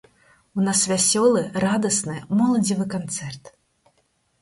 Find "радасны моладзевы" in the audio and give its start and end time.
1.65-2.91